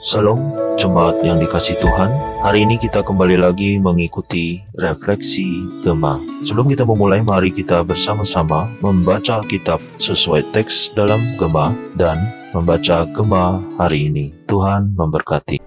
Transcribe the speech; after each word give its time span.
Salam, 0.00 0.56
jemaat 0.80 1.20
yang 1.20 1.36
dikasih 1.36 1.76
Tuhan. 1.76 2.08
Hari 2.40 2.64
ini 2.64 2.80
kita 2.80 3.04
kembali 3.04 3.36
lagi 3.36 3.76
mengikuti 3.76 4.64
refleksi 4.80 5.60
Gema. 5.84 6.16
Sebelum 6.40 6.72
kita 6.72 6.88
memulai, 6.88 7.20
mari 7.20 7.52
kita 7.52 7.84
bersama-sama 7.84 8.64
membaca 8.80 9.44
Alkitab 9.44 9.76
sesuai 10.00 10.56
teks 10.56 10.96
dalam 10.96 11.20
Gema 11.36 11.76
dan 12.00 12.16
membaca 12.56 13.04
Gema 13.12 13.60
hari 13.76 14.08
ini. 14.08 14.32
Tuhan 14.48 14.96
memberkati. 14.96 15.60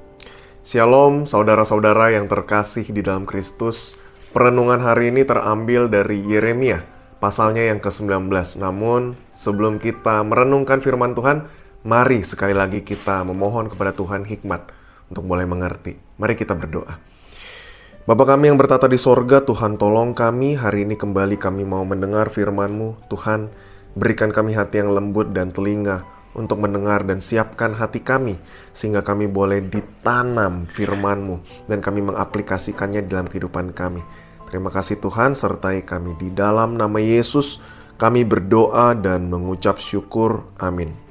Shalom 0.65 1.29
saudara-saudara 1.29 2.17
yang 2.17 2.25
terkasih 2.25 2.89
di 2.89 3.05
dalam 3.05 3.29
Kristus. 3.29 3.93
Perenungan 4.33 4.81
hari 4.81 5.13
ini 5.13 5.29
terambil 5.29 5.93
dari 5.93 6.25
Yeremia, 6.25 6.81
pasalnya 7.21 7.69
yang 7.69 7.77
ke-19. 7.77 8.33
Namun, 8.57 9.13
sebelum 9.37 9.77
kita 9.77 10.25
merenungkan 10.25 10.81
firman 10.81 11.13
Tuhan, 11.13 11.45
Mari 11.83 12.23
sekali 12.23 12.55
lagi 12.55 12.79
kita 12.79 13.27
memohon 13.27 13.67
kepada 13.67 13.91
Tuhan 13.91 14.23
hikmat 14.23 14.71
untuk 15.11 15.27
mulai 15.27 15.43
mengerti. 15.43 15.99
Mari 16.15 16.39
kita 16.39 16.55
berdoa. 16.55 16.95
Bapa 18.07 18.23
kami 18.23 18.47
yang 18.47 18.55
bertata 18.55 18.87
di 18.87 18.95
sorga, 18.95 19.43
Tuhan 19.43 19.75
tolong 19.75 20.15
kami. 20.15 20.55
Hari 20.55 20.87
ini 20.87 20.95
kembali 20.95 21.35
kami 21.35 21.67
mau 21.67 21.83
mendengar 21.83 22.31
firman-Mu. 22.31 23.11
Tuhan, 23.11 23.51
berikan 23.99 24.31
kami 24.31 24.55
hati 24.55 24.79
yang 24.79 24.95
lembut 24.95 25.35
dan 25.35 25.51
telinga 25.51 26.07
untuk 26.39 26.63
mendengar 26.63 27.03
dan 27.03 27.19
siapkan 27.19 27.75
hati 27.75 27.99
kami 27.99 28.39
sehingga 28.71 29.03
kami 29.03 29.27
boleh 29.27 29.59
ditanam 29.67 30.63
firman-Mu 30.71 31.67
dan 31.67 31.83
kami 31.83 31.99
mengaplikasikannya 31.99 33.11
dalam 33.11 33.27
kehidupan 33.27 33.75
kami. 33.75 33.99
Terima 34.47 34.71
kasih 34.71 35.03
Tuhan 35.03 35.35
sertai 35.35 35.83
kami 35.83 36.15
di 36.15 36.31
dalam 36.31 36.79
nama 36.79 37.03
Yesus. 37.03 37.59
Kami 37.99 38.23
berdoa 38.23 38.95
dan 38.95 39.27
mengucap 39.27 39.83
syukur. 39.83 40.47
Amin. 40.63 41.02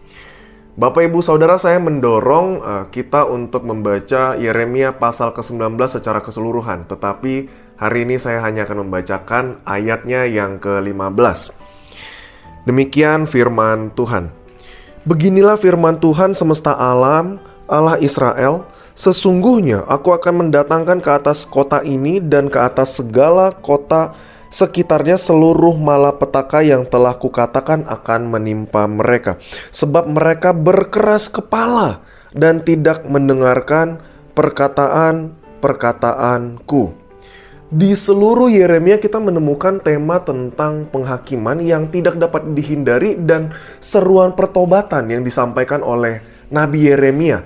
Bapak 0.72 1.04
Ibu 1.04 1.20
Saudara 1.20 1.60
saya 1.60 1.76
mendorong 1.76 2.64
uh, 2.64 2.84
kita 2.88 3.28
untuk 3.28 3.60
membaca 3.68 4.40
Yeremia 4.40 4.96
pasal 4.96 5.36
ke-19 5.36 5.76
secara 5.84 6.24
keseluruhan, 6.24 6.88
tetapi 6.88 7.52
hari 7.76 8.08
ini 8.08 8.16
saya 8.16 8.40
hanya 8.40 8.64
akan 8.64 8.88
membacakan 8.88 9.60
ayatnya 9.68 10.24
yang 10.24 10.56
ke-15. 10.56 11.52
Demikian 12.64 13.28
firman 13.28 13.92
Tuhan. 13.92 14.32
Beginilah 15.04 15.60
firman 15.60 16.00
Tuhan 16.00 16.32
semesta 16.32 16.72
alam, 16.72 17.36
Allah 17.68 18.00
Israel, 18.00 18.64
sesungguhnya 18.96 19.84
aku 19.84 20.16
akan 20.16 20.48
mendatangkan 20.48 21.04
ke 21.04 21.10
atas 21.12 21.44
kota 21.44 21.84
ini 21.84 22.16
dan 22.16 22.48
ke 22.48 22.56
atas 22.56 22.96
segala 22.96 23.52
kota 23.60 24.16
sekitarnya 24.52 25.16
seluruh 25.16 25.72
malapetaka 25.80 26.60
yang 26.60 26.84
telah 26.84 27.16
kukatakan 27.16 27.88
akan 27.88 28.28
menimpa 28.28 28.84
mereka. 28.84 29.40
Sebab 29.72 30.12
mereka 30.12 30.52
berkeras 30.52 31.32
kepala 31.32 32.04
dan 32.36 32.60
tidak 32.60 33.08
mendengarkan 33.08 34.04
perkataan-perkataanku. 34.36 37.00
Di 37.72 37.96
seluruh 37.96 38.52
Yeremia 38.52 39.00
kita 39.00 39.16
menemukan 39.16 39.80
tema 39.80 40.20
tentang 40.20 40.84
penghakiman 40.92 41.56
yang 41.64 41.88
tidak 41.88 42.20
dapat 42.20 42.52
dihindari 42.52 43.16
dan 43.16 43.56
seruan 43.80 44.36
pertobatan 44.36 45.08
yang 45.08 45.24
disampaikan 45.24 45.80
oleh 45.80 46.20
Nabi 46.52 46.92
Yeremia 46.92 47.40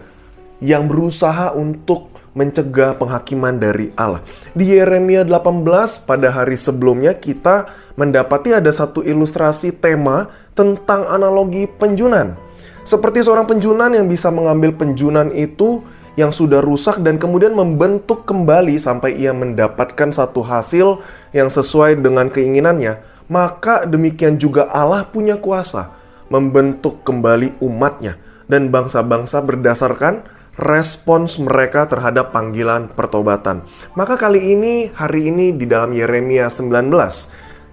yang 0.59 0.91
berusaha 0.91 1.55
untuk 1.55 2.11
mencegah 2.37 3.01
penghakiman 3.01 3.56
dari 3.56 3.91
Allah. 3.97 4.20
Di 4.53 4.77
Yeremia 4.77 5.25
18 5.25 6.05
pada 6.05 6.29
hari 6.29 6.61
sebelumnya 6.61 7.17
kita 7.17 7.73
mendapati 7.97 8.53
ada 8.53 8.69
satu 8.69 9.01
ilustrasi 9.01 9.73
tema 9.73 10.29
tentang 10.53 11.09
analogi 11.09 11.64
penjunan. 11.64 12.37
Seperti 12.84 13.25
seorang 13.25 13.48
penjunan 13.48 13.91
yang 13.91 14.07
bisa 14.07 14.29
mengambil 14.29 14.70
penjunan 14.77 15.33
itu 15.33 15.81
yang 16.14 16.31
sudah 16.31 16.61
rusak 16.61 17.01
dan 17.03 17.17
kemudian 17.17 17.57
membentuk 17.57 18.29
kembali 18.29 18.77
sampai 18.77 19.17
ia 19.17 19.33
mendapatkan 19.34 20.12
satu 20.12 20.45
hasil 20.45 21.01
yang 21.33 21.51
sesuai 21.51 21.98
dengan 22.01 22.33
keinginannya, 22.33 23.01
maka 23.29 23.85
demikian 23.85 24.41
juga 24.41 24.68
Allah 24.70 25.08
punya 25.08 25.36
kuasa 25.36 25.92
membentuk 26.33 27.05
kembali 27.05 27.61
umatnya 27.61 28.17
dan 28.47 28.70
bangsa-bangsa 28.70 29.42
berdasarkan 29.42 30.23
respons 30.56 31.36
mereka 31.36 31.84
terhadap 31.84 32.33
panggilan 32.33 32.89
pertobatan. 32.89 33.64
Maka 33.92 34.17
kali 34.17 34.56
ini, 34.56 34.89
hari 34.92 35.28
ini 35.28 35.52
di 35.52 35.68
dalam 35.68 35.92
Yeremia 35.92 36.48
19, 36.48 36.89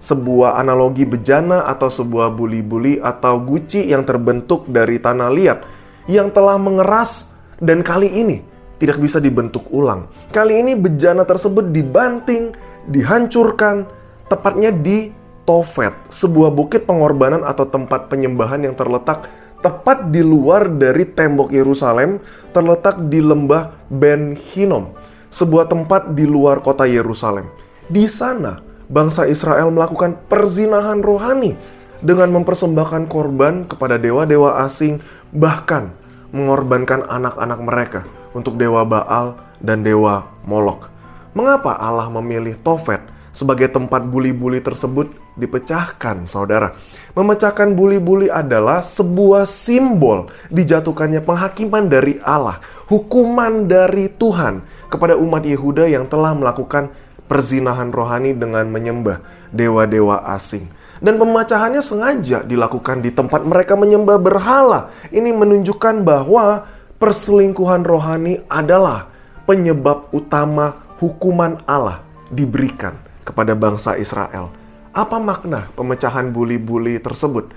sebuah 0.04 0.60
analogi 0.60 1.08
bejana 1.08 1.64
atau 1.64 1.88
sebuah 1.88 2.36
buli-buli 2.36 3.00
atau 3.00 3.40
guci 3.40 3.88
yang 3.88 4.04
terbentuk 4.04 4.68
dari 4.68 5.00
tanah 5.00 5.32
liat 5.32 5.58
yang 6.04 6.28
telah 6.28 6.60
mengeras 6.60 7.32
dan 7.56 7.80
kali 7.80 8.12
ini 8.12 8.44
tidak 8.76 9.00
bisa 9.00 9.16
dibentuk 9.16 9.64
ulang. 9.72 10.04
Kali 10.28 10.60
ini 10.60 10.76
bejana 10.76 11.24
tersebut 11.24 11.72
dibanting, 11.72 12.52
dihancurkan, 12.92 13.88
tepatnya 14.28 14.68
di 14.68 15.08
Tofet, 15.44 15.92
sebuah 16.08 16.56
bukit 16.56 16.88
pengorbanan 16.88 17.44
atau 17.44 17.68
tempat 17.68 18.08
penyembahan 18.08 18.64
yang 18.64 18.72
terletak 18.72 19.28
tepat 19.64 20.12
di 20.12 20.20
luar 20.20 20.68
dari 20.68 21.08
tembok 21.08 21.48
Yerusalem, 21.48 22.20
terletak 22.52 23.08
di 23.08 23.24
lembah 23.24 23.72
Ben 23.88 24.36
Hinnom, 24.36 24.92
sebuah 25.32 25.72
tempat 25.72 26.12
di 26.12 26.28
luar 26.28 26.60
kota 26.60 26.84
Yerusalem. 26.84 27.48
Di 27.88 28.04
sana, 28.04 28.60
bangsa 28.92 29.24
Israel 29.24 29.72
melakukan 29.72 30.20
perzinahan 30.28 31.00
rohani 31.00 31.56
dengan 32.04 32.28
mempersembahkan 32.36 33.08
korban 33.08 33.64
kepada 33.64 33.96
dewa-dewa 33.96 34.60
asing, 34.68 35.00
bahkan 35.32 35.96
mengorbankan 36.36 37.00
anak-anak 37.08 37.60
mereka 37.64 38.00
untuk 38.36 38.60
dewa 38.60 38.84
Baal 38.84 39.40
dan 39.64 39.80
dewa 39.80 40.28
Molok. 40.44 40.92
Mengapa 41.32 41.80
Allah 41.80 42.12
memilih 42.12 42.60
Tofet 42.60 43.00
sebagai 43.34 43.72
tempat 43.72 44.04
buli-buli 44.06 44.60
tersebut 44.60 45.10
dipecahkan, 45.34 46.30
saudara? 46.30 46.78
Memecahkan 47.14 47.78
buli-buli 47.78 48.26
adalah 48.26 48.82
sebuah 48.82 49.46
simbol 49.46 50.26
dijatuhkannya 50.50 51.22
penghakiman 51.22 51.86
dari 51.86 52.18
Allah, 52.18 52.58
hukuman 52.90 53.70
dari 53.70 54.10
Tuhan 54.10 54.66
kepada 54.90 55.14
umat 55.14 55.46
Yehuda 55.46 55.86
yang 55.86 56.10
telah 56.10 56.34
melakukan 56.34 56.90
perzinahan 57.30 57.94
rohani 57.94 58.34
dengan 58.34 58.66
menyembah 58.66 59.22
dewa-dewa 59.54 60.26
asing. 60.34 60.66
Dan 60.98 61.14
pemecahannya 61.22 61.86
sengaja 61.86 62.42
dilakukan 62.42 62.98
di 62.98 63.14
tempat 63.14 63.46
mereka 63.46 63.78
menyembah 63.78 64.18
berhala. 64.18 64.90
Ini 65.14 65.30
menunjukkan 65.30 66.02
bahwa 66.02 66.66
perselingkuhan 66.98 67.86
rohani 67.86 68.42
adalah 68.50 69.06
penyebab 69.46 70.10
utama 70.10 70.82
hukuman 70.98 71.62
Allah 71.62 72.02
diberikan 72.34 72.98
kepada 73.22 73.54
bangsa 73.54 73.94
Israel 74.02 74.63
apa 74.94 75.18
makna 75.18 75.74
pemecahan 75.74 76.30
buli-buli 76.30 77.02
tersebut? 77.02 77.50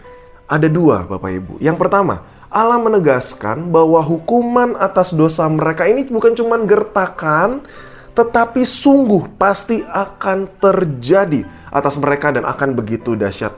Ada 0.50 0.66
dua, 0.66 1.06
Bapak 1.06 1.30
Ibu. 1.30 1.54
Yang 1.62 1.78
pertama, 1.78 2.26
Allah 2.50 2.82
menegaskan 2.82 3.70
bahwa 3.70 4.02
hukuman 4.02 4.74
atas 4.74 5.14
dosa 5.14 5.46
mereka 5.46 5.86
ini 5.86 6.02
bukan 6.10 6.34
cuma 6.34 6.58
gertakan, 6.66 7.62
tetapi 8.18 8.66
sungguh 8.66 9.38
pasti 9.38 9.86
akan 9.86 10.50
terjadi 10.58 11.46
atas 11.70 12.02
mereka 12.02 12.34
dan 12.34 12.48
akan 12.48 12.74
begitu 12.74 13.14
dahsyat. 13.14 13.54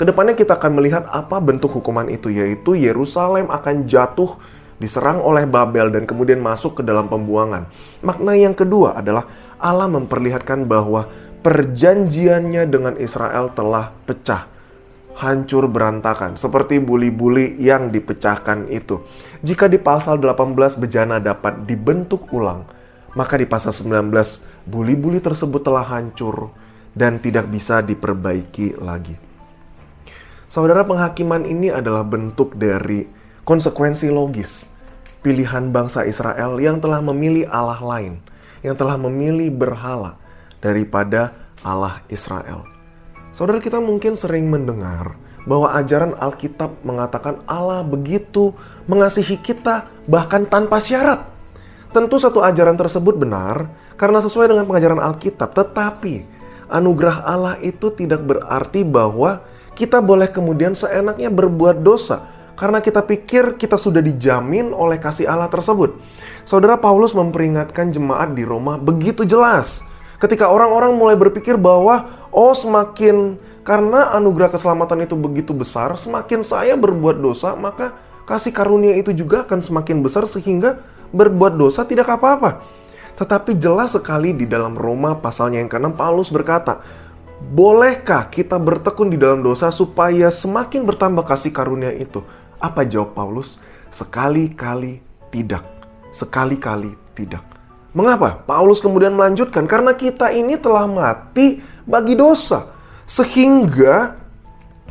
Ke 0.00 0.08
depannya 0.08 0.32
kita 0.32 0.56
akan 0.56 0.80
melihat 0.80 1.04
apa 1.12 1.36
bentuk 1.44 1.76
hukuman 1.76 2.08
itu, 2.08 2.32
yaitu 2.32 2.72
Yerusalem 2.72 3.52
akan 3.52 3.84
jatuh 3.84 4.40
diserang 4.80 5.20
oleh 5.20 5.44
Babel 5.44 5.92
dan 5.92 6.08
kemudian 6.08 6.40
masuk 6.40 6.80
ke 6.80 6.82
dalam 6.86 7.04
pembuangan. 7.04 7.68
Makna 8.00 8.32
yang 8.32 8.56
kedua 8.56 8.96
adalah 8.96 9.28
Allah 9.60 9.92
memperlihatkan 9.92 10.64
bahwa 10.64 11.04
perjanjiannya 11.40 12.68
dengan 12.68 12.94
Israel 13.00 13.52
telah 13.56 13.92
pecah, 14.04 14.44
hancur 15.16 15.72
berantakan, 15.72 16.36
seperti 16.36 16.80
buli-buli 16.80 17.56
yang 17.56 17.88
dipecahkan 17.88 18.68
itu. 18.68 19.00
Jika 19.40 19.66
di 19.72 19.80
pasal 19.80 20.20
18 20.20 20.76
bejana 20.76 21.16
dapat 21.16 21.64
dibentuk 21.64 22.28
ulang, 22.36 22.68
maka 23.16 23.40
di 23.40 23.48
pasal 23.48 23.72
19 23.72 24.12
buli-buli 24.68 25.18
tersebut 25.18 25.64
telah 25.64 25.88
hancur 25.88 26.52
dan 26.92 27.16
tidak 27.18 27.48
bisa 27.48 27.80
diperbaiki 27.80 28.76
lagi. 28.76 29.16
Saudara 30.50 30.84
penghakiman 30.84 31.46
ini 31.48 31.72
adalah 31.72 32.04
bentuk 32.04 32.58
dari 32.58 33.06
konsekuensi 33.46 34.10
logis 34.12 34.68
pilihan 35.24 35.72
bangsa 35.72 36.04
Israel 36.04 36.60
yang 36.60 36.80
telah 36.82 37.00
memilih 37.00 37.48
Allah 37.48 37.80
lain, 37.80 38.20
yang 38.60 38.76
telah 38.76 39.00
memilih 39.00 39.48
berhala, 39.54 40.19
daripada 40.60 41.34
Allah 41.60 42.00
Israel. 42.08 42.64
Saudara 43.32 43.60
kita 43.60 43.80
mungkin 43.80 44.16
sering 44.16 44.48
mendengar 44.48 45.16
bahwa 45.48 45.72
ajaran 45.76 46.12
Alkitab 46.16 46.84
mengatakan 46.84 47.40
Allah 47.48 47.80
begitu 47.84 48.52
mengasihi 48.84 49.40
kita 49.40 49.88
bahkan 50.04 50.44
tanpa 50.44 50.78
syarat. 50.80 51.24
Tentu 51.90 52.22
satu 52.22 52.38
ajaran 52.44 52.78
tersebut 52.78 53.18
benar 53.18 53.66
karena 53.98 54.22
sesuai 54.22 54.52
dengan 54.52 54.64
pengajaran 54.68 55.02
Alkitab, 55.02 55.50
tetapi 55.56 56.22
anugerah 56.70 57.26
Allah 57.26 57.58
itu 57.64 57.90
tidak 57.90 58.22
berarti 58.22 58.86
bahwa 58.86 59.42
kita 59.74 59.98
boleh 59.98 60.30
kemudian 60.30 60.76
seenaknya 60.76 61.32
berbuat 61.32 61.82
dosa. 61.82 62.40
karena 62.60 62.84
kita 62.84 63.00
pikir 63.00 63.56
kita 63.56 63.80
sudah 63.80 64.04
dijamin 64.04 64.76
oleh 64.76 65.00
kasih 65.00 65.24
Allah 65.24 65.48
tersebut. 65.48 65.96
Saudara 66.44 66.76
Paulus 66.76 67.16
memperingatkan 67.16 67.88
jemaat 67.88 68.36
di 68.36 68.44
Roma 68.44 68.76
begitu 68.76 69.24
jelas. 69.24 69.80
Ketika 70.20 70.52
orang-orang 70.52 70.92
mulai 71.00 71.16
berpikir 71.16 71.56
bahwa 71.56 72.28
oh 72.28 72.52
semakin 72.52 73.40
karena 73.64 74.12
anugerah 74.12 74.52
keselamatan 74.52 75.08
itu 75.08 75.16
begitu 75.16 75.56
besar, 75.56 75.96
semakin 75.96 76.44
saya 76.44 76.76
berbuat 76.76 77.16
dosa, 77.24 77.56
maka 77.56 77.96
kasih 78.28 78.52
karunia 78.52 79.00
itu 79.00 79.16
juga 79.16 79.48
akan 79.48 79.64
semakin 79.64 80.04
besar 80.04 80.28
sehingga 80.28 80.84
berbuat 81.16 81.56
dosa 81.56 81.88
tidak 81.88 82.12
apa-apa. 82.12 82.60
Tetapi 83.16 83.56
jelas 83.56 83.96
sekali 83.96 84.36
di 84.36 84.44
dalam 84.44 84.76
Roma 84.76 85.16
pasalnya 85.16 85.60
yang 85.60 85.72
ke-6 85.72 85.96
Paulus 85.96 86.28
berkata, 86.28 86.84
Bolehkah 87.40 88.28
kita 88.28 88.60
bertekun 88.60 89.08
di 89.08 89.16
dalam 89.16 89.40
dosa 89.40 89.72
supaya 89.72 90.28
semakin 90.28 90.84
bertambah 90.84 91.24
kasih 91.24 91.48
karunia 91.48 91.88
itu? 91.96 92.20
Apa 92.60 92.84
jawab 92.84 93.16
Paulus? 93.16 93.56
Sekali-kali 93.88 95.00
tidak. 95.32 95.64
Sekali-kali 96.12 96.92
tidak. 97.16 97.49
Mengapa? 97.90 98.46
Paulus 98.46 98.78
kemudian 98.78 99.14
melanjutkan, 99.18 99.66
karena 99.66 99.98
kita 99.98 100.30
ini 100.30 100.54
telah 100.54 100.86
mati 100.86 101.58
bagi 101.82 102.14
dosa. 102.14 102.70
Sehingga 103.02 104.14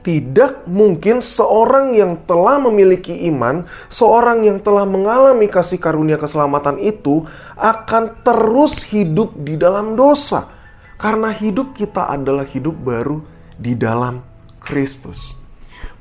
tidak 0.03 0.67
mungkin 0.67 1.23
seorang 1.23 1.95
yang 1.95 2.19
telah 2.27 2.59
memiliki 2.59 3.15
iman, 3.31 3.67
seorang 3.87 4.47
yang 4.47 4.59
telah 4.59 4.83
mengalami 4.83 5.47
kasih 5.47 5.79
karunia 5.79 6.19
keselamatan 6.19 6.79
itu 6.79 7.23
akan 7.55 8.23
terus 8.23 8.83
hidup 8.87 9.35
di 9.35 9.55
dalam 9.55 9.95
dosa. 9.95 10.51
Karena 10.99 11.31
hidup 11.31 11.71
kita 11.71 12.11
adalah 12.11 12.43
hidup 12.43 12.75
baru 12.75 13.23
di 13.55 13.75
dalam 13.79 14.19
Kristus. 14.59 15.39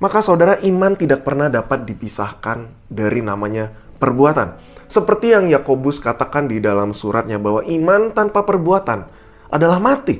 Maka 0.02 0.22
saudara 0.22 0.58
iman 0.62 0.94
tidak 0.94 1.22
pernah 1.26 1.46
dapat 1.46 1.86
dipisahkan 1.86 2.90
dari 2.90 3.22
namanya 3.22 3.70
perbuatan. 3.98 4.77
Seperti 4.88 5.36
yang 5.36 5.44
Yakobus 5.52 6.00
katakan 6.00 6.48
di 6.48 6.64
dalam 6.64 6.96
suratnya 6.96 7.36
bahwa 7.36 7.60
iman 7.60 8.08
tanpa 8.16 8.48
perbuatan 8.48 9.04
adalah 9.52 9.76
mati. 9.76 10.16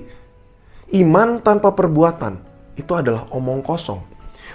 Iman 0.92 1.40
tanpa 1.40 1.72
perbuatan 1.72 2.36
itu 2.76 2.92
adalah 2.92 3.28
omong 3.32 3.64
kosong. 3.64 4.00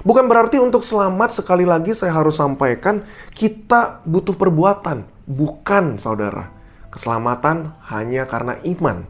Bukan 0.02 0.26
berarti 0.26 0.58
untuk 0.58 0.82
selamat 0.82 1.34
sekali 1.34 1.66
lagi 1.66 1.94
saya 1.94 2.14
harus 2.14 2.38
sampaikan 2.38 3.06
kita 3.34 4.06
butuh 4.06 4.38
perbuatan. 4.38 5.06
Bukan 5.26 5.98
saudara. 5.98 6.50
Keselamatan 6.94 7.74
hanya 7.90 8.30
karena 8.30 8.58
iman. 8.70 9.10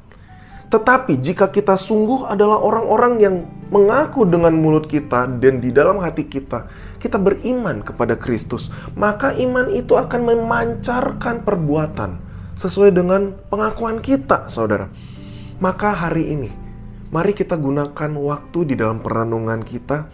Tetapi 0.73 1.21
jika 1.21 1.53
kita 1.53 1.77
sungguh 1.77 2.25
adalah 2.25 2.57
orang-orang 2.57 3.21
yang 3.21 3.35
mengaku 3.69 4.25
dengan 4.25 4.57
mulut 4.57 4.89
kita 4.89 5.29
dan 5.37 5.61
di 5.61 5.69
dalam 5.69 6.01
hati 6.01 6.25
kita, 6.25 6.65
kita 6.97 7.21
beriman 7.21 7.85
kepada 7.85 8.17
Kristus, 8.17 8.73
maka 8.97 9.37
iman 9.37 9.69
itu 9.69 9.93
akan 9.93 10.33
memancarkan 10.33 11.45
perbuatan 11.45 12.17
sesuai 12.57 12.89
dengan 12.89 13.37
pengakuan 13.53 14.01
kita, 14.01 14.49
saudara. 14.49 14.89
Maka 15.61 15.93
hari 15.93 16.33
ini, 16.33 16.49
mari 17.13 17.37
kita 17.37 17.53
gunakan 17.53 18.09
waktu 18.17 18.73
di 18.73 18.73
dalam 18.73 18.97
perenungan 18.97 19.61
kita 19.61 20.09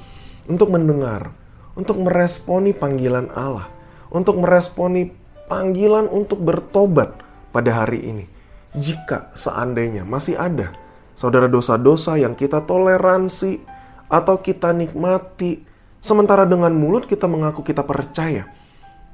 untuk 0.51 0.75
mendengar, 0.75 1.31
untuk 1.79 2.03
meresponi 2.03 2.75
panggilan 2.75 3.31
Allah, 3.31 3.71
untuk 4.11 4.35
meresponi 4.43 5.07
panggilan 5.47 6.11
untuk 6.11 6.43
bertobat 6.43 7.15
pada 7.55 7.71
hari 7.79 8.03
ini 8.03 8.38
jika 8.77 9.33
seandainya 9.33 10.05
masih 10.05 10.37
ada 10.37 10.73
saudara 11.17 11.49
dosa-dosa 11.51 12.15
yang 12.15 12.37
kita 12.37 12.63
toleransi 12.63 13.59
atau 14.07 14.39
kita 14.39 14.71
nikmati, 14.71 15.61
sementara 15.99 16.47
dengan 16.47 16.73
mulut 16.73 17.05
kita 17.05 17.27
mengaku 17.27 17.61
kita 17.61 17.83
percaya, 17.83 18.47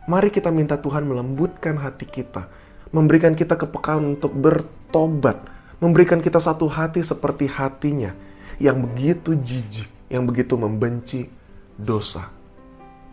mari 0.05 0.29
kita 0.29 0.53
minta 0.53 0.77
Tuhan 0.77 1.03
melembutkan 1.03 1.75
hati 1.81 2.05
kita, 2.07 2.47
memberikan 2.93 3.33
kita 3.33 3.57
kepekaan 3.57 4.15
untuk 4.15 4.31
bertobat, 4.37 5.41
memberikan 5.81 6.21
kita 6.21 6.37
satu 6.39 6.69
hati 6.69 7.01
seperti 7.01 7.49
hatinya 7.49 8.15
yang 8.61 8.85
begitu 8.85 9.35
jijik, 9.35 9.89
yang 10.07 10.23
begitu 10.23 10.55
membenci 10.55 11.27
dosa. 11.75 12.31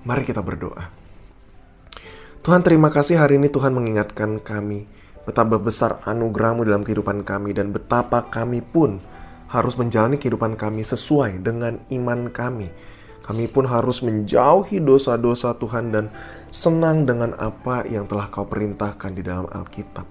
Mari 0.06 0.22
kita 0.26 0.42
berdoa. 0.42 0.86
Tuhan 2.42 2.62
terima 2.66 2.90
kasih 2.90 3.22
hari 3.22 3.38
ini 3.38 3.46
Tuhan 3.46 3.70
mengingatkan 3.70 4.42
kami 4.42 4.86
betapa 5.22 5.58
besar 5.58 6.02
anugerahmu 6.02 6.66
dalam 6.66 6.82
kehidupan 6.82 7.22
kami 7.22 7.54
dan 7.54 7.70
betapa 7.70 8.26
kami 8.26 8.62
pun 8.62 8.98
harus 9.52 9.76
menjalani 9.76 10.16
kehidupan 10.16 10.56
kami 10.56 10.80
sesuai 10.80 11.44
dengan 11.44 11.78
iman 11.92 12.32
kami. 12.32 12.72
Kami 13.22 13.46
pun 13.46 13.62
harus 13.70 14.02
menjauhi 14.02 14.82
dosa-dosa 14.82 15.54
Tuhan 15.54 15.94
dan 15.94 16.10
senang 16.50 17.06
dengan 17.06 17.38
apa 17.38 17.86
yang 17.86 18.10
telah 18.10 18.26
kau 18.26 18.50
perintahkan 18.50 19.14
di 19.14 19.22
dalam 19.22 19.46
Alkitab. 19.46 20.08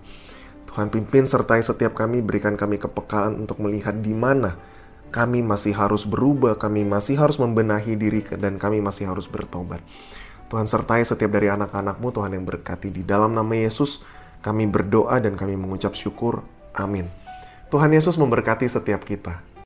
Tuhan 0.72 0.88
pimpin 0.88 1.28
sertai 1.28 1.60
setiap 1.60 1.92
kami, 1.92 2.24
berikan 2.24 2.56
kami 2.56 2.80
kepekaan 2.80 3.36
untuk 3.36 3.60
melihat 3.60 4.00
di 4.00 4.16
mana 4.16 4.56
kami 5.12 5.44
masih 5.44 5.76
harus 5.76 6.08
berubah, 6.08 6.56
kami 6.56 6.88
masih 6.88 7.20
harus 7.20 7.36
membenahi 7.36 8.00
diri 8.00 8.24
dan 8.40 8.56
kami 8.56 8.80
masih 8.80 9.12
harus 9.12 9.28
bertobat. 9.28 9.84
Tuhan 10.48 10.72
sertai 10.72 11.04
setiap 11.04 11.36
dari 11.36 11.52
anak-anakmu, 11.52 12.16
Tuhan 12.16 12.32
yang 12.32 12.48
berkati 12.48 12.88
di 12.88 13.04
dalam 13.04 13.36
nama 13.36 13.52
Yesus, 13.52 14.00
kami 14.42 14.66
berdoa 14.70 15.22
dan 15.22 15.38
kami 15.38 15.54
mengucap 15.58 15.94
syukur. 15.94 16.42
Amin. 16.74 17.08
Tuhan 17.72 17.94
Yesus 17.94 18.20
memberkati 18.20 18.68
setiap 18.68 19.06
kita. 19.06 19.51